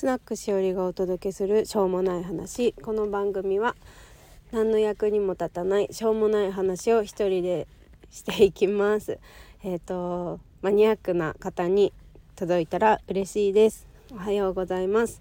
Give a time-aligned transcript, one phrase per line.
[0.00, 2.72] スナックしおりがお届けするしょうもない話。
[2.72, 3.76] この番組は
[4.50, 7.68] 何の役にも立たないしょうもない話を一人で
[8.10, 9.18] していきます。
[9.62, 11.92] えっ、ー、とマニアックな方に
[12.34, 13.86] 届いたら嬉しいです。
[14.10, 15.20] おはようございます。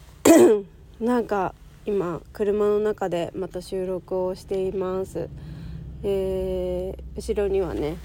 [1.00, 1.54] なんか
[1.86, 5.30] 今車の中でまた収録をしています。
[6.02, 7.96] えー、後ろにはね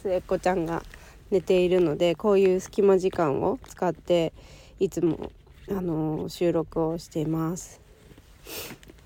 [0.00, 0.82] 末っ子ちゃんが
[1.30, 4.32] 寝ているのでこういう隙間時間を使って
[4.80, 5.30] いつも、
[5.68, 7.80] あの、収録をしています。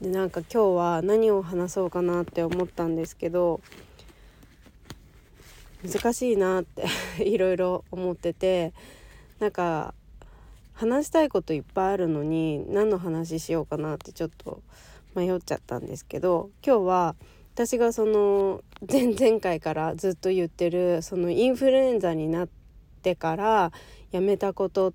[0.01, 3.61] でなんか今日は何を話そうかなって思ったんですけど
[5.83, 6.85] 難しいなって
[7.25, 8.73] いろいろ思ってて
[9.39, 9.95] なんか
[10.73, 14.63] 話したいこといっぱいあるのに何の話しようかなってちょっと
[15.15, 17.17] 迷っちゃったんですけど今日は
[17.55, 22.49] 私がその前々回からずっと言ってるそのインフルエンザになっ
[23.03, 23.73] てから
[24.11, 24.93] やめたことっ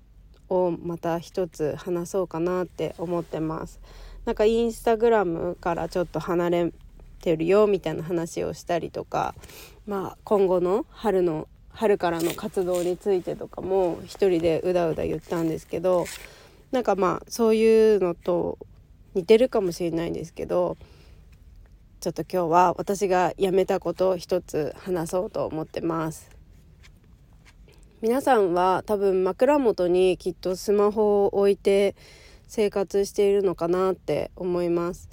[0.50, 3.80] をまた一つ話そうかなって思ってます。
[4.24, 6.72] なんかインスタグラムからちょっと離れ
[7.20, 9.34] てるよみたいな話をしたりとか、
[9.86, 16.04] まあ、今後の春の春からの活動についてとかも一人でうだうだ言ったんですけど
[16.72, 18.58] なんかまあそういうのと
[19.14, 20.76] 似てるかもしれないんですけど
[22.00, 26.39] ちょっと今日は私がやめたことを一つ話そうと思ってます
[28.02, 31.94] 皆さんは多分枕元にきっとスマホを置いて
[32.48, 35.10] 生活しているのかなって思います。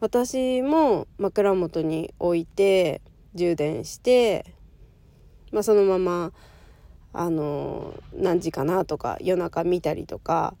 [0.00, 3.02] 私も枕元に置いて
[3.36, 4.44] 充電して、
[5.52, 6.32] まあ、そのまま
[7.12, 10.56] あの何時かなとか夜中見たりとか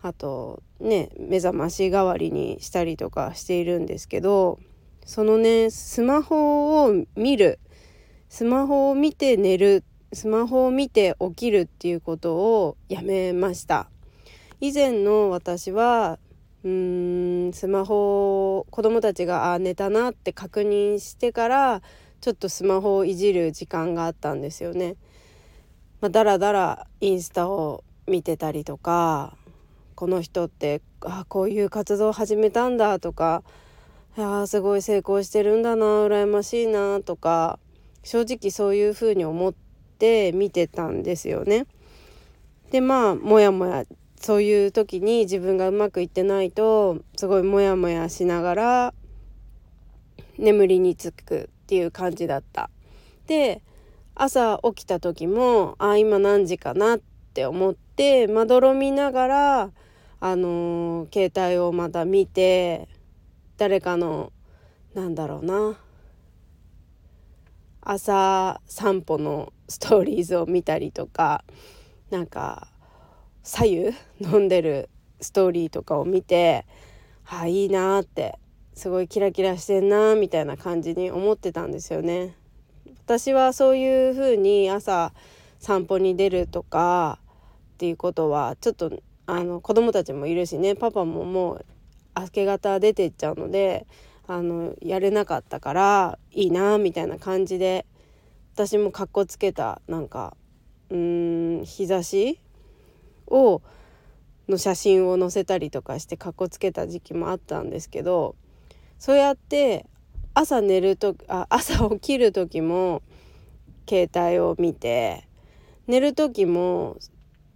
[0.00, 4.58] あとね目覚まし代わりにしたりとかしているんですけど
[5.04, 7.60] そのねスマホを見る
[8.30, 13.88] スマホを見て寝るスマホを見て起きるっていうことをやめました
[14.60, 16.18] 以前の私は
[16.64, 21.82] うんスマホを子供たちがあ寝たなって確認してから
[22.20, 24.96] ちょっとスマホをいじる時間があったんですよね。
[26.00, 29.36] まあ、だらだらインスタを見てたりとか
[29.94, 33.42] この人ってあこういう活動を始めたんだとか
[34.16, 37.58] やすごい成功してるんだな羨ましいなとか
[38.02, 39.67] 正直そういうふうに思って
[40.34, 41.66] 見てたんですよね。
[42.70, 43.84] でまあもやもや
[44.20, 48.94] そういう時に自分がうまくいってないとすごいモヤモヤしながら
[50.38, 52.70] 眠りにつくっていう感じだった。
[53.26, 53.62] で
[54.14, 57.00] 朝起きた時もあ今何時かなっ
[57.34, 59.70] て思ってまどろみながら
[60.20, 62.88] あのー、携帯をまた見て
[63.56, 64.32] 誰かの
[64.94, 65.78] なんだろうな
[67.90, 71.42] 朝散歩のストーリーズを見たりとか
[72.10, 72.68] なんか
[73.42, 74.90] 左右飲んでる
[75.22, 76.66] ストーリーとかを見て
[77.24, 78.38] あいいなって
[78.74, 82.36] すごいキラキラしてんなみたいな感じに思ってたんですよね。
[83.06, 85.14] 私はそういう風に朝
[85.58, 87.18] 散歩に出るとか
[87.72, 91.64] っていうことはちょっとあの子供たちもいるしねパパももう
[92.14, 93.86] 明け方出てっちゃうので
[94.28, 97.86] あのやれなかったからいいなみたいな感じで
[98.54, 100.36] 私もかっこつけたなんか
[100.90, 102.38] うーん日差し
[103.26, 103.62] を
[104.46, 108.36] の写真を載せたりとかしてかっこつけた時期もあったんですけど
[108.98, 109.86] そうやって
[110.34, 113.02] 朝寝るとあ朝起きる時も
[113.88, 115.26] 携帯を見て
[115.86, 116.98] 寝る時も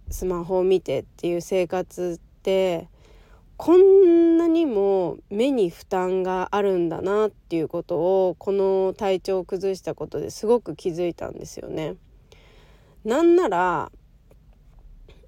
[0.09, 2.89] スマホを見てっていう生活って
[3.57, 11.95] こんなにも目に負担があるんだなっていうことをこの体調を崩したことですごく気づいたんですよね。
[13.05, 13.91] なんなら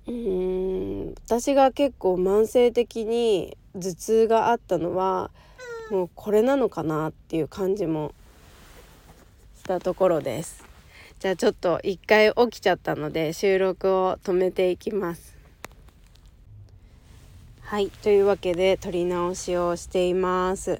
[0.07, 5.31] うーん私が結構慢性的に頭痛があったのは
[5.91, 8.13] もうこれなのかなっていう感じも
[9.57, 10.63] したところです。
[11.19, 15.34] じゃあちょっと一回起きちゃったので収録を止めていきます。
[17.65, 20.79] はいというわけで撮り直しをしています。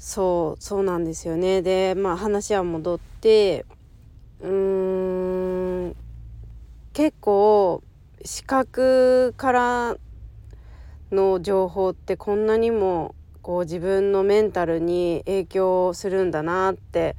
[0.00, 1.62] そうそうなんですよね。
[1.62, 3.64] でまあ話は戻って
[4.40, 5.96] うーん
[6.92, 7.84] 結構
[8.24, 9.96] 視覚から
[11.12, 17.14] の情報ってこんなにもこう自分のメンタルに影響するんだなって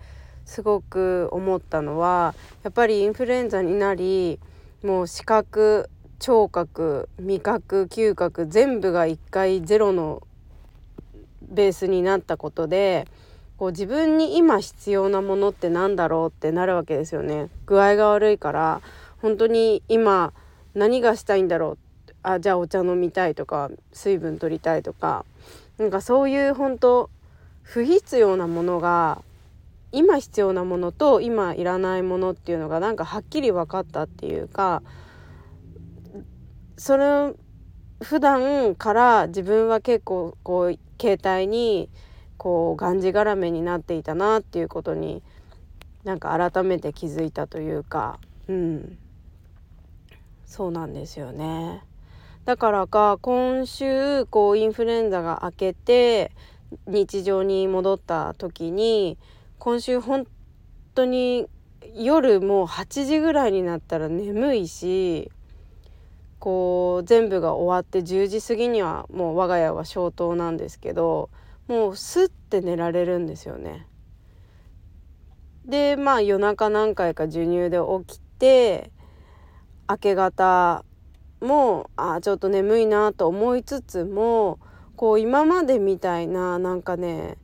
[0.46, 4.40] すごく思ったのはやっぱりインフルエンザになり
[4.84, 5.90] もう視覚
[6.22, 10.22] 聴覚味覚嗅覚全部が一回ゼロの
[11.42, 13.08] ベースになったことで
[13.58, 17.50] こう自分に今必要なものって何だろうってなるわけですよね。
[17.66, 18.82] 具合が悪いから
[19.20, 20.32] 本当に今
[20.76, 21.78] 何がしたいんだろう
[22.22, 25.26] あじゃあお茶飲みたいとか水分取りたいとか
[25.80, 27.10] なんかそういう本当
[27.64, 29.24] 不必要なものが
[29.92, 34.84] 今必要なものと今いらないものっていうのがなんかはっきり分かったっていうか
[36.82, 37.32] それ
[38.02, 41.92] 普段から自分は結構こう携帯に
[42.38, 45.22] こうがんじがらめになっていたなっていうことに
[46.04, 48.98] なんか改めて気づいたというかうん
[50.48, 51.84] そうなんですよね。
[52.46, 56.32] だからか今週こうインフルエンザが明けて
[56.88, 59.20] 日常に戻った時に
[59.60, 60.26] 今週本
[60.96, 61.48] 当に
[61.94, 65.32] 夜もう8時ぐらいになったら眠いし
[66.42, 71.30] こう全部が終わって10時過ぎにはもう我が家は消灯なんですけど
[71.68, 73.88] もうスッて寝られるんですよね。
[75.66, 78.92] でまあ夜中何回か授乳で起きて
[79.88, 80.84] 明け方
[81.42, 84.58] もあちょっと眠いなと思いつつも
[84.96, 87.38] こう今までみたいななんかね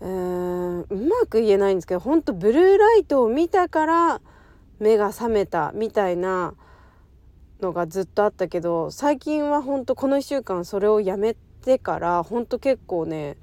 [0.00, 4.20] うんうまく言えないんですけどほんとブルーライトを見たから
[4.78, 6.54] 目が覚めたみたいな
[7.60, 13.36] のがずっとあったけど最近はほんとこの1週間それをやめてからほんと結構ね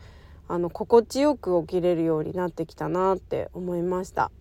[0.48, 4.32] あの心地よく起きれるようになってきたなって思いました。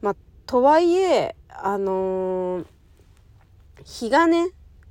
[0.00, 0.16] まあ、
[0.46, 2.66] とはいえあのー、
[3.84, 4.50] 日がね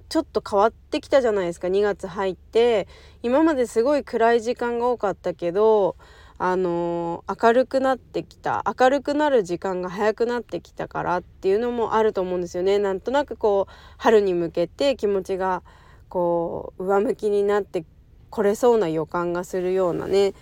[0.10, 2.88] ちょっと変わってきたじゃないですか2月入って
[3.24, 5.96] 今まですごい暗い時間が多かったけど
[6.38, 12.80] あの明るくなってきた明るくなる時間が早くなってきたからっていうのもあると思うんですよね。
[12.80, 15.64] なんとなくこう春に向けて気持ちが
[16.10, 17.86] こう上向きになって
[18.30, 20.34] これそうな予感がするようなね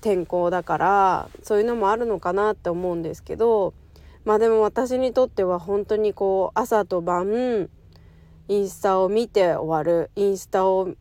[0.00, 3.74] 天候だからそういうのもあるのかなって思うんですけど
[4.24, 7.68] まあでも私にとっては本当にこう朝と晩
[8.48, 10.94] インスタを見て終わるインスタを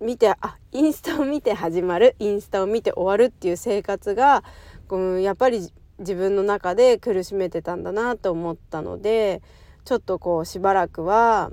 [0.00, 4.42] 見てあインスタを見て始まるインスタを見て終わるっていう生活が、
[4.90, 9.42] う、やっぱり自分の中で苦しめてたんだなと思ったので
[9.84, 11.50] ちょっとこうしばらくは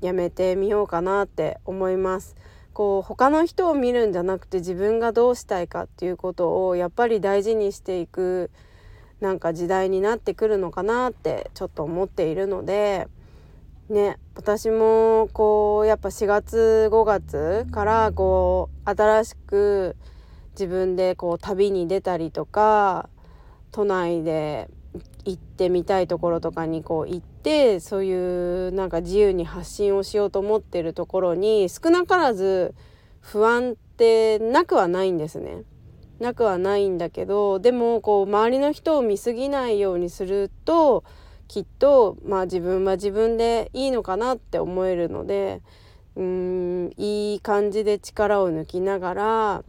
[0.00, 2.34] やめてみようかなって思います。
[2.72, 8.50] こう他の人を見るんじゃなくて自分がどうしたいかっていうことをやっぱり大事にしていく
[9.20, 13.08] なんか時代になってくるのかなってちょっと思っているので
[13.90, 19.96] ね私もこうやっぱ4月5月からこう新しく
[20.52, 23.08] 自分でこう旅に出たりとか
[23.72, 24.68] 都内で
[25.24, 32.74] 行ってみたいところとかにこう行ってそういうなんか自由に発信をしようと思ってるところに少なからず
[33.20, 35.62] 不安ってなくはないんですね。
[36.18, 41.02] なくはないんだけどでもこう周りの人を見過ぎないようにすると
[41.50, 45.62] きっとまあ自分は自分でいいのかなって思えるので
[46.14, 49.64] うんいい感じで力を抜きながら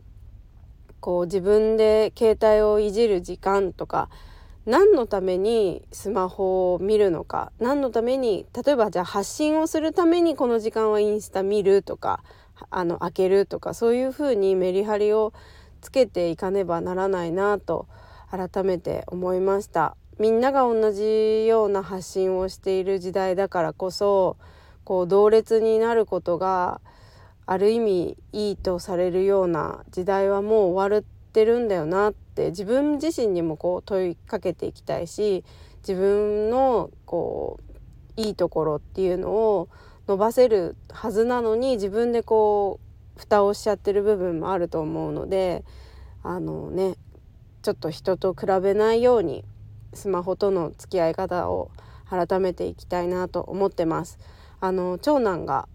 [1.00, 4.10] こう自分で携帯をいじる時間とか
[4.68, 12.24] 何のためにスマホを見るのか何のために例えばじゃあ発信をするためにこの時間はインスタ見るとか
[12.69, 15.34] あの開けるとかそういうふうにメリハリを
[15.81, 17.88] つけていかねばならないなと
[18.30, 19.98] 改めて思いました。
[20.22, 24.38] みんなが同じような発信をしている時代だからこそ
[24.84, 26.80] こう同列になることが
[27.48, 35.44] ある意味いいとされるような時代はもう終わってるんだよなって自分自身にもこう問いかけていきたいし
[35.80, 37.60] 自分のこ
[38.16, 39.70] ういいところっていうのを
[40.08, 42.80] 伸ばせるはずなのに自分でこ
[43.18, 45.63] う蓋をしちゃってる部分もあると思うので
[46.22, 46.94] あのね
[47.63, 49.44] ちょっと人と比べないように
[49.93, 51.71] スマホとの付き合い方を
[52.10, 54.19] 改めていきたいなと思ってます。
[54.60, 55.67] あの長男が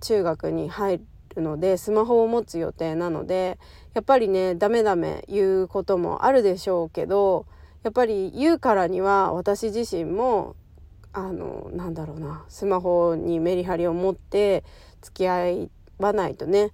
[0.00, 1.00] 中学に入
[1.34, 3.58] るのでスマホを持つ予定なので
[3.94, 7.46] やっぱりねダメダメ言うこともあるでしょうけど
[7.82, 10.56] やっぱり言うからには私自身も
[11.12, 14.64] あのなんだろうなスマホにメリハリを持って
[15.00, 16.72] 付き合わないとね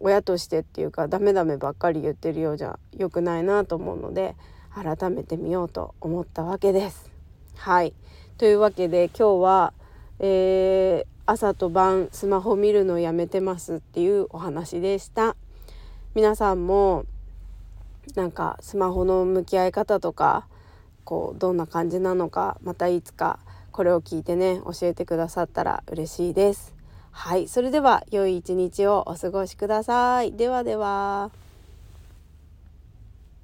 [0.00, 4.34] 親としてっていうかダメダメばっかり言ってるようじゃ良くないなと思うので
[4.74, 7.10] 改めてみようと思ったわけです。
[7.56, 7.92] はい
[8.38, 9.72] というわけで今日は、
[10.18, 15.36] えー、朝と晩スマホ見るのやめてますっていうお話でした。
[16.14, 17.04] 皆さんも
[18.14, 20.46] なんかスマホの向き合い方とか
[21.04, 23.38] こうどんな感じなのかまたいつか
[23.70, 26.74] これを聞いてね教えてくださったら嬉しいです。
[27.10, 30.32] はい、それでは良い一日をお過ごしください。
[30.32, 31.30] ではでは。